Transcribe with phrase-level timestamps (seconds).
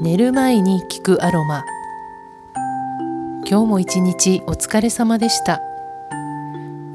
[0.00, 1.64] 寝る前に聞くアロマ。
[3.44, 5.60] 今日も一日お疲れ様でした。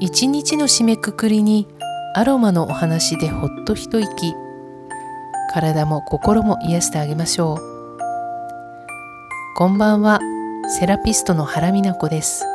[0.00, 1.68] 一日の締めくくりに
[2.14, 4.34] アロマのお話でほっと一息。
[5.52, 7.58] 体も心も癒してあげましょう。
[9.58, 10.18] こんばんは
[10.80, 12.46] セラピストの原美奈子です。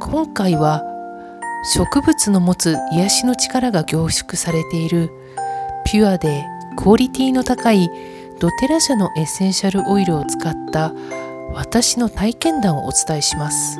[0.00, 0.82] 今回は
[1.74, 5.10] 植物の持つ癒しの力が凝縮されている
[5.84, 6.46] ピュアで
[6.78, 7.90] クオリティの高い
[8.38, 10.92] ドテラ社のエッセンシャルオイルを使った
[11.54, 13.78] 私の体験談をお伝えします。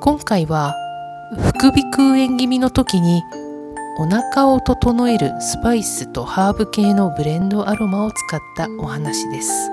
[0.00, 0.74] 今回は
[1.36, 3.22] 副鼻腔炎気味の時に
[3.98, 9.70] お腹を整えるスパイスとハーブ系のブレンドアロマを使ったお話です。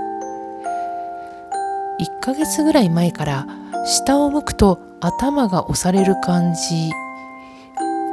[1.99, 3.47] 1ヶ月ぐらい前から
[3.85, 6.91] 下を向くと頭が押される感じ。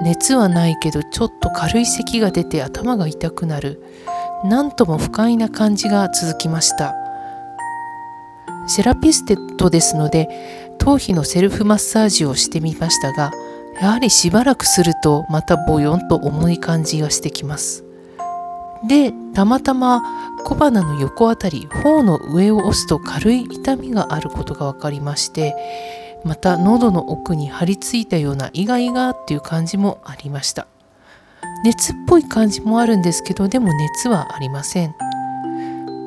[0.00, 3.82] 熱はないけどちょっと軽い咳が出て頭が痛くなる。
[4.44, 6.94] なんとも不快な感じが続きました。
[8.66, 10.28] セラピステッドですので
[10.78, 13.32] 頭皮のセルフマッサージをしてみましたが
[13.80, 17.84] やはりしばらくするとまたボヨンと重い感じがしてきます。
[18.86, 20.02] でたまたま
[20.44, 25.54] 小鼻の横あたり頬の上を押すと軽い痛みがあることが分かりまして
[26.24, 30.66] また喉の奥に張り付いたようなイガイガっていう感じもありました。
[31.64, 34.94] 熱っぽい感じもあるんですけどでも熱はありません。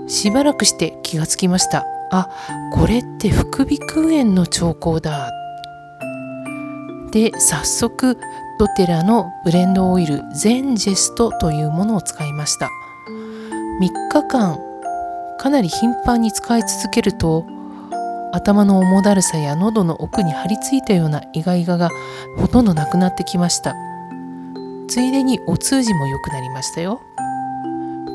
[0.08, 1.86] しばらくして気がつきました。
[2.12, 2.30] あ
[2.72, 5.31] これって副鼻腔炎の兆候だ。
[7.12, 8.18] で早速
[8.59, 12.70] ドテラのブレンドオイルゼンジェストというものを使いました。
[13.81, 14.58] 3日間
[15.40, 17.46] かなり頻繁に使い続けると
[18.31, 21.90] 頭の重だるさや喉の奥に張り付いたようなイガイガが
[22.38, 23.76] ほとんどなくなってきました。
[24.94, 27.02] ついでにお通じも良くなりましたよ。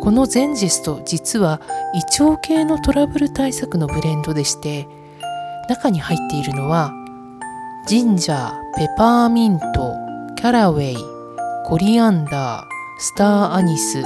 [0.01, 1.61] このゼンジスト実は
[1.93, 4.87] 胃腸系のトラブル対策のブレンドでして
[5.69, 6.93] 中に入っているのは
[7.89, 9.97] ジンジャー、ペパーミント、
[10.37, 10.97] キャラウェイ、
[11.67, 12.65] コリアンダー、
[13.01, 14.05] スターアニス、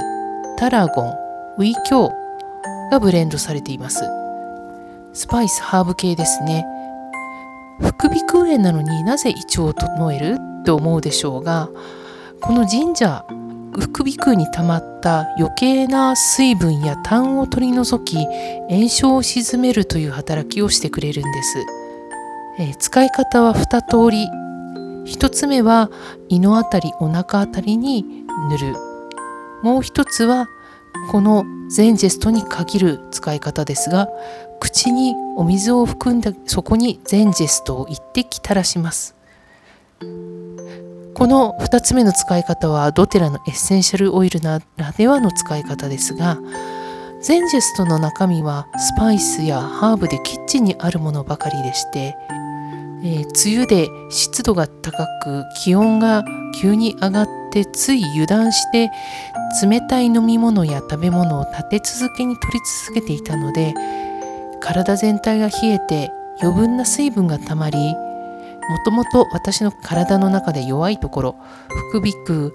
[0.57, 1.13] タラゴン、
[1.59, 4.03] ウィキョウがブレンドされています。
[5.13, 6.65] スパイスハーブ系ですね。
[7.79, 11.69] 副鼻腔炎なのになぜ胃腸を整えるって思うでしょうが
[12.43, 13.25] この神社
[13.79, 18.17] 副鼻腔に溜まった余計な水分や痰を取り除き
[18.69, 21.65] 炎症を鎮めるという働きをしてくれるんです、
[22.59, 24.27] えー、使い方は2通り。
[25.05, 25.89] 1つ目は
[26.27, 28.73] 胃のあたりお腹あたりに塗る。
[29.63, 30.47] もう1つは
[31.11, 34.09] このゼンジェストに限る使い方ですが
[34.59, 39.15] 口にお水を含んだそこにゼンジェストを1滴垂らします。
[41.23, 46.37] この2つ目の使い方はドテラのエッセンシャルオイルならではの使い方ですが
[47.21, 52.17] ゼンジェストの中身はスパイスやハーブでキッチンにあるものばかりでして、
[53.05, 56.25] えー、梅雨で湿度が高く気温が
[56.59, 58.91] 急に上がってつい油断して
[59.65, 63.73] 冷たい飲み物や食べ物を立て続けに取り続けていたので
[64.59, 66.11] 体全体が冷えて
[66.41, 67.95] 余分な水分がたまり
[68.69, 71.35] もともと私の体の中で弱いところ
[71.91, 72.53] 副鼻腔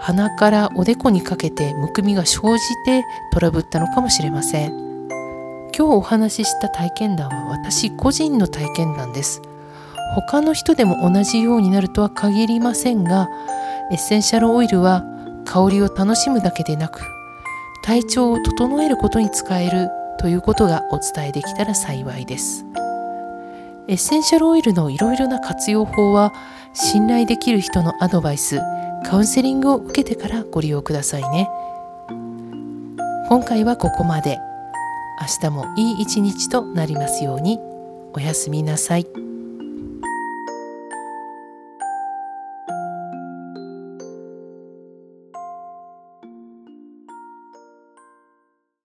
[0.00, 4.72] 鼻からおでこにかけてむくみが生じてトラブったのかもしれません
[5.76, 9.42] 今日お話しした体験談は私個人の体験談です
[10.14, 13.28] 他の人でも同じようになるとは限りませんが
[13.90, 15.04] エッセンシャルオイルは
[15.44, 17.00] 香りを楽しむだけでなく
[17.82, 19.88] 体調を整えることに使える
[20.18, 22.64] ということがお伝えできたら幸いです。
[23.88, 26.32] エッセンシャルオイルのいろいろな活用法は
[26.72, 28.60] 信頼できる人のアドバイス
[29.04, 31.48] カウンセリングを受けてからご利用くださいね。
[33.28, 34.38] 今回はここまで。
[35.20, 37.58] 明日もいい一日となりますように。
[38.14, 39.21] おやすみなさい。